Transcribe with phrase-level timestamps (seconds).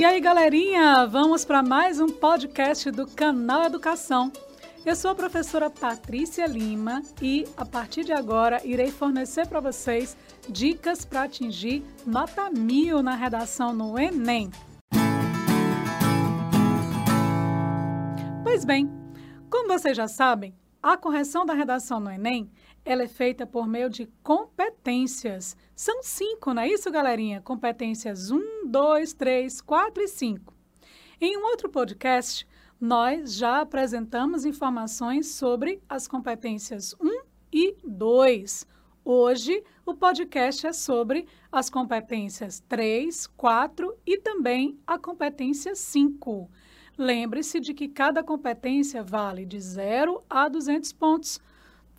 [0.00, 4.32] E aí, galerinha, vamos para mais um podcast do Canal Educação.
[4.82, 10.16] Eu sou a professora Patrícia Lima e, a partir de agora, irei fornecer para vocês
[10.48, 14.50] dicas para atingir nota mil na redação no Enem.
[18.42, 18.90] Pois bem,
[19.50, 22.50] como vocês já sabem, a correção da redação no Enem
[22.84, 25.56] ela é feita por meio de competências.
[25.74, 27.40] São cinco, não é isso, galerinha?
[27.40, 30.54] Competências 1, 2, 3, 4 e 5.
[31.20, 32.46] Em um outro podcast,
[32.80, 37.22] nós já apresentamos informações sobre as competências 1
[37.52, 38.66] e 2.
[39.04, 46.50] Hoje, o podcast é sobre as competências 3, 4 e também a competência 5.
[46.96, 51.40] Lembre-se de que cada competência vale de 0 a 200 pontos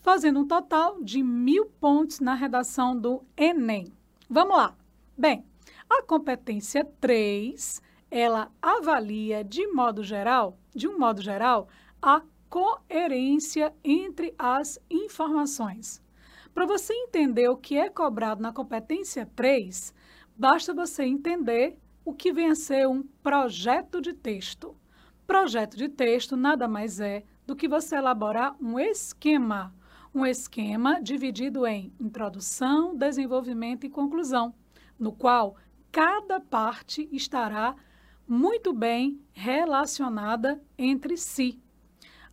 [0.02, 3.94] fazendo um total de mil pontos na redação do Enem.
[4.30, 4.76] Vamos lá.
[5.18, 5.46] Bem,
[5.90, 11.68] a competência 3, ela avalia de modo geral, de um modo geral,
[12.02, 16.02] a coerência entre as informações.
[16.54, 19.94] Para você entender o que é cobrado na competência 3,
[20.36, 24.76] basta você entender o que vem a ser um projeto de texto.
[25.26, 29.74] Projeto de texto nada mais é do que você elaborar um esquema
[30.14, 34.54] um esquema dividido em introdução, desenvolvimento e conclusão,
[35.00, 35.56] no qual
[35.92, 37.76] cada parte estará
[38.28, 41.60] muito bem relacionada entre si.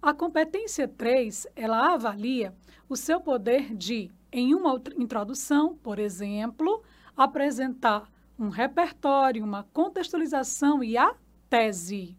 [0.00, 2.54] A competência 3, ela avalia
[2.88, 6.82] o seu poder de, em uma introdução, por exemplo,
[7.16, 11.14] apresentar um repertório, uma contextualização e a
[11.50, 12.16] tese.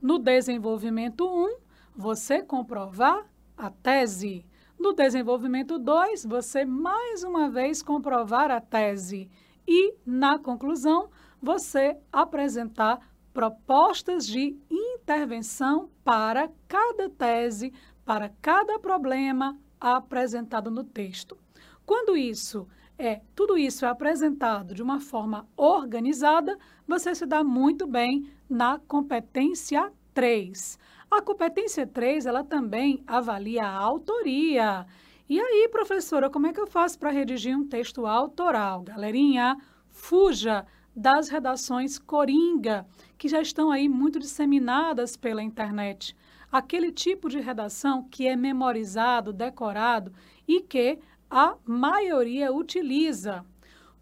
[0.00, 1.56] No desenvolvimento 1,
[1.96, 3.24] você comprovar
[3.56, 4.44] a tese.
[4.82, 9.30] No desenvolvimento 2, você mais uma vez comprovar a tese
[9.64, 11.08] e, na conclusão,
[11.40, 12.98] você apresentar
[13.32, 17.72] propostas de intervenção para cada tese,
[18.04, 21.38] para cada problema apresentado no texto.
[21.86, 22.66] Quando isso
[22.98, 28.80] é, tudo isso é apresentado de uma forma organizada, você se dá muito bem na
[28.80, 30.76] competência 3.
[31.12, 34.86] A competência 3, ela também avalia a autoria.
[35.28, 38.80] E aí, professora, como é que eu faço para redigir um texto autoral?
[38.80, 39.58] Galerinha,
[39.90, 40.64] fuja
[40.96, 42.86] das redações coringa,
[43.18, 46.16] que já estão aí muito disseminadas pela internet.
[46.50, 50.14] Aquele tipo de redação que é memorizado, decorado
[50.48, 50.98] e que
[51.30, 53.44] a maioria utiliza.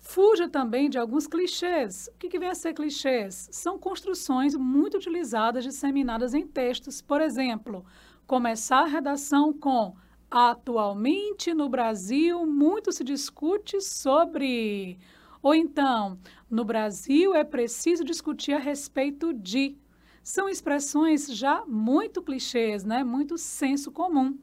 [0.00, 2.08] Fuja também de alguns clichês.
[2.14, 3.48] O que, que vem a ser clichês?
[3.52, 7.00] São construções muito utilizadas, disseminadas em textos.
[7.00, 7.84] Por exemplo,
[8.26, 9.94] começar a redação com
[10.30, 14.96] Atualmente no Brasil muito se discute sobre.
[15.42, 16.16] Ou então,
[16.48, 19.76] no Brasil é preciso discutir a respeito de.
[20.22, 23.02] São expressões já muito clichês, né?
[23.02, 24.38] muito senso comum.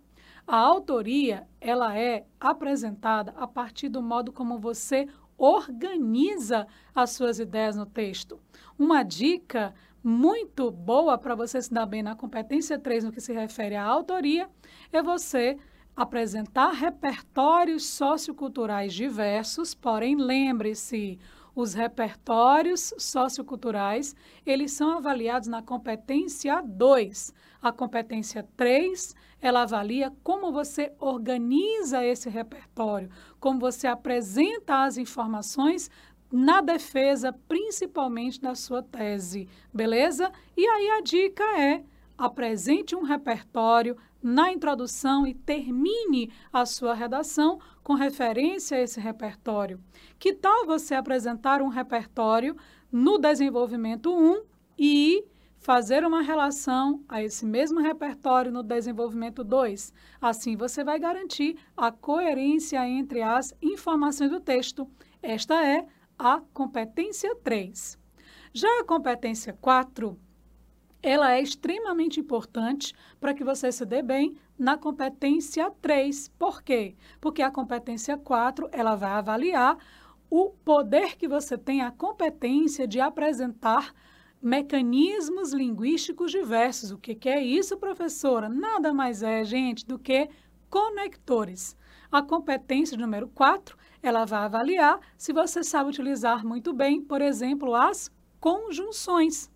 [0.46, 5.08] A autoria, ela é apresentada a partir do modo como você
[5.38, 8.40] organiza as suas ideias no texto.
[8.78, 13.34] Uma dica muito boa para você se dar bem na competência 3 no que se
[13.34, 14.50] refere à autoria
[14.92, 15.58] é você
[15.96, 21.20] apresentar repertórios socioculturais diversos, porém lembre-se,
[21.58, 27.34] os repertórios socioculturais, eles são avaliados na competência 2.
[27.60, 33.10] A competência 3, ela avalia como você organiza esse repertório,
[33.40, 35.90] como você apresenta as informações
[36.32, 40.32] na defesa, principalmente da sua tese, beleza?
[40.56, 41.84] E aí a dica é
[42.18, 49.80] apresente um repertório na introdução e termine a sua redação com referência a esse repertório.
[50.18, 52.58] Que tal você apresentar um repertório
[52.92, 54.44] no desenvolvimento 1
[54.78, 55.24] e
[55.60, 59.94] fazer uma relação a esse mesmo repertório no desenvolvimento 2?
[60.20, 64.90] Assim você vai garantir a coerência entre as informações do texto.
[65.22, 65.86] Esta é
[66.18, 67.98] a competência 3.
[68.54, 70.20] Já a competência 4
[71.02, 76.30] ela é extremamente importante para que você se dê bem na competência 3.
[76.40, 76.96] Por quê?
[77.22, 79.78] Porque a competência 4, ela vai avaliar
[80.30, 83.94] o poder que você tem, a competência de apresentar
[84.42, 86.92] mecanismos linguísticos diversos.
[86.92, 88.50] O que, que é isso, professora?
[88.50, 90.30] Nada mais é, gente, do que
[90.70, 91.76] conectores.
[92.12, 97.76] A competência número 4, ela vai avaliar se você sabe utilizar muito bem, por exemplo,
[97.76, 99.52] as conjunções.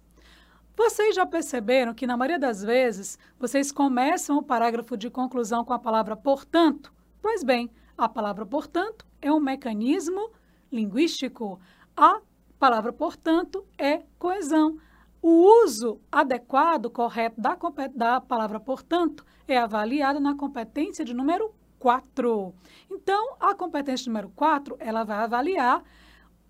[0.84, 5.74] Vocês já perceberam que, na maioria das vezes, vocês começam o parágrafo de conclusão com
[5.74, 6.92] a palavra portanto?
[7.22, 10.32] Pois bem, a palavra portanto é um mecanismo
[10.72, 11.60] linguístico.
[11.96, 12.20] A
[12.58, 14.80] palavra portanto é coesão.
[15.22, 17.56] O uso adequado, correto da,
[17.94, 22.56] da palavra, portanto, é avaliado na competência de número 4.
[22.90, 25.84] Então, a competência número 4, ela vai avaliar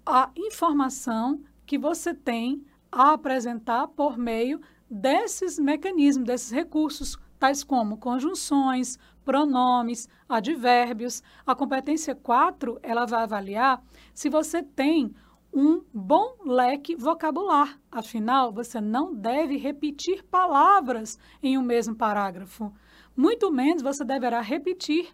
[0.06, 4.60] a informação que você tem a apresentar por meio
[4.90, 11.24] desses mecanismos, desses recursos, tais como conjunções, pronomes, advérbios.
[11.46, 13.82] A competência 4, ela vai avaliar
[14.14, 15.16] se você tem
[15.54, 17.80] um bom leque vocabular.
[17.92, 22.72] Afinal, você não deve repetir palavras em um mesmo parágrafo.
[23.16, 25.14] Muito menos você deverá repetir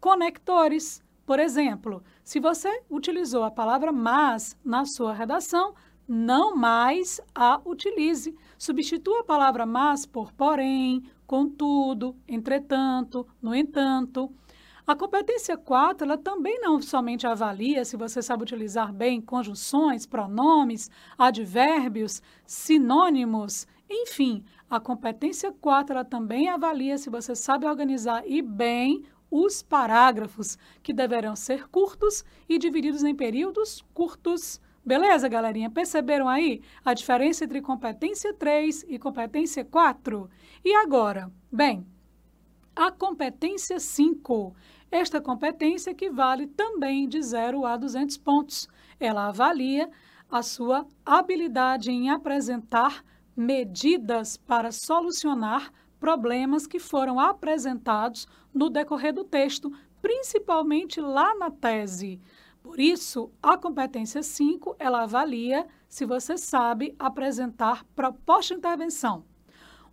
[0.00, 1.02] conectores.
[1.24, 5.74] Por exemplo, se você utilizou a palavra mas na sua redação,
[6.12, 8.36] não mais a utilize.
[8.58, 14.28] Substitua a palavra mas por porém, contudo, entretanto, no entanto.
[14.84, 20.90] A competência 4, ela também não somente avalia se você sabe utilizar bem conjunções, pronomes,
[21.16, 29.04] advérbios, sinônimos, enfim, a competência 4, ela também avalia se você sabe organizar e bem
[29.30, 34.60] os parágrafos, que deverão ser curtos e divididos em períodos curtos.
[34.90, 35.70] Beleza, galerinha?
[35.70, 40.28] Perceberam aí a diferença entre competência 3 e competência 4?
[40.64, 41.30] E agora?
[41.48, 41.86] Bem,
[42.74, 44.52] a competência 5.
[44.90, 48.68] Esta competência equivale também de 0 a 200 pontos.
[48.98, 49.88] Ela avalia
[50.28, 53.04] a sua habilidade em apresentar
[53.36, 55.70] medidas para solucionar
[56.00, 59.70] problemas que foram apresentados no decorrer do texto,
[60.02, 62.20] principalmente lá na tese.
[62.62, 69.24] Por isso, a competência 5, ela avalia se você sabe apresentar proposta de intervenção.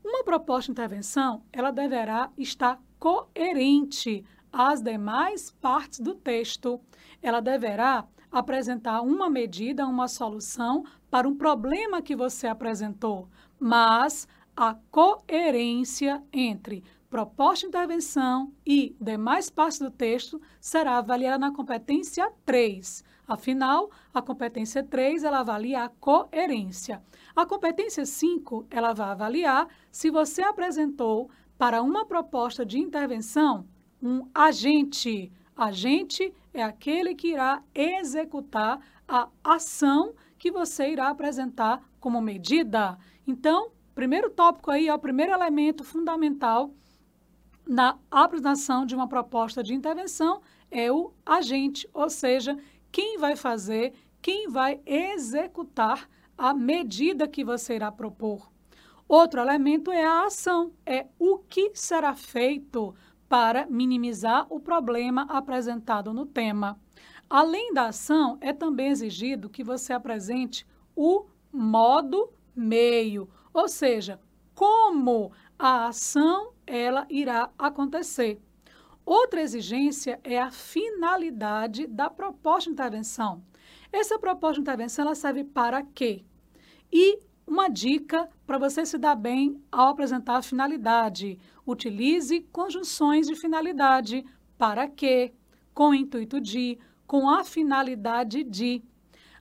[0.03, 6.79] Uma proposta de intervenção, ela deverá estar coerente às demais partes do texto.
[7.21, 13.29] Ela deverá apresentar uma medida, uma solução para um problema que você apresentou,
[13.59, 21.53] mas a coerência entre proposta de intervenção e demais partes do texto será avaliada na
[21.53, 23.03] competência 3.
[23.27, 27.01] Afinal, a competência 3 ela avalia a coerência.
[27.35, 33.65] A competência 5 ela vai avaliar se você apresentou para uma proposta de intervenção
[34.01, 35.31] um agente.
[35.55, 42.97] Agente é aquele que irá executar a ação que você irá apresentar como medida.
[43.25, 46.71] Então, primeiro tópico aí, é o primeiro elemento fundamental
[47.67, 50.41] na apresentação de uma proposta de intervenção
[50.71, 52.57] é o agente, ou seja,
[52.91, 58.49] quem vai fazer, quem vai executar a medida que você irá propor.
[59.07, 62.93] Outro elemento é a ação, é o que será feito
[63.29, 66.79] para minimizar o problema apresentado no tema.
[67.29, 70.65] Além da ação, é também exigido que você apresente
[70.95, 74.19] o modo meio, ou seja,
[74.53, 78.39] como a ação ela irá acontecer.
[79.05, 83.41] Outra exigência é a finalidade da proposta de intervenção.
[83.91, 86.25] Essa proposta de intervenção ela serve para quê?
[86.91, 91.39] E uma dica para você se dar bem ao apresentar a finalidade.
[91.65, 94.25] Utilize conjunções de finalidade.
[94.57, 95.33] Para quê?
[95.73, 98.83] Com o intuito de, com a finalidade de.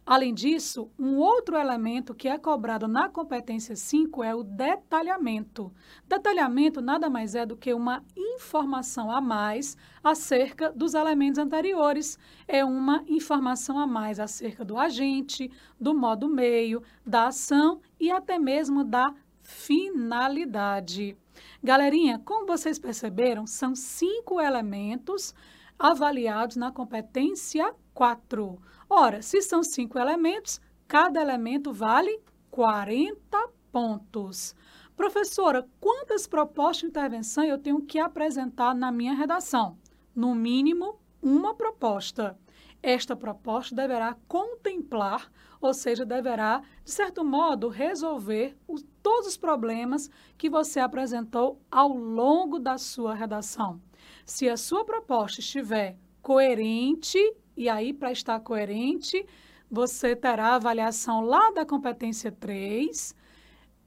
[0.06, 5.72] Além disso, um outro elemento que é cobrado na competência 5 é o detalhamento.
[6.06, 12.16] Detalhamento nada mais é do que uma informação a mais acerca dos elementos anteriores.
[12.46, 18.38] É uma informação a mais acerca do agente, do modo meio, da ação e até
[18.38, 21.16] mesmo da finalidade.
[21.60, 25.34] Galerinha, como vocês perceberam, são cinco elementos
[25.78, 28.61] avaliados na competência 4.
[28.88, 34.54] Ora, se são cinco elementos, cada elemento vale 40 pontos.
[34.97, 39.76] Professora, quantas propostas de intervenção eu tenho que apresentar na minha redação?
[40.14, 42.38] No mínimo, uma proposta.
[42.83, 45.30] Esta proposta deverá contemplar,
[45.61, 51.88] ou seja, deverá, de certo modo, resolver os, todos os problemas que você apresentou ao
[51.88, 53.80] longo da sua redação.
[54.26, 57.16] Se a sua proposta estiver coerente
[57.56, 59.25] e aí, para estar coerente,
[59.71, 63.14] você terá a avaliação lá da competência 3.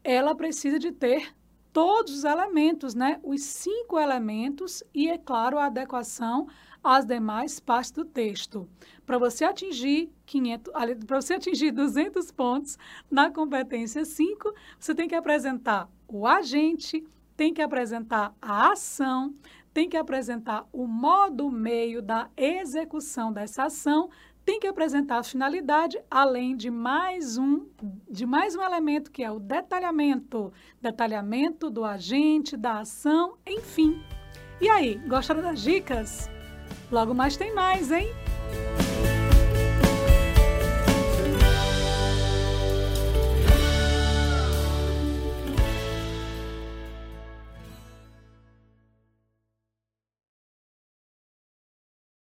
[0.01, 1.36] Ela precisa de ter
[1.74, 3.19] todos os elementos, né?
[3.22, 6.48] Os cinco elementos e, é claro, a adequação
[6.81, 8.65] às demais partes do texto.
[9.05, 10.74] Para você atingir 500,
[11.05, 12.77] para você atingir 200 pontos
[13.12, 17.05] na competência 5, você tem que apresentar o agente,
[17.36, 19.34] tem que apresentar a ação,
[19.73, 24.09] tem que apresentar o modo meio da execução dessa ação,
[24.45, 27.67] tem que apresentar a finalidade, além de mais um,
[28.09, 34.01] de mais um elemento que é o detalhamento, detalhamento do agente, da ação, enfim.
[34.59, 36.29] E aí, gostaram das dicas?
[36.91, 38.07] Logo mais tem mais, hein?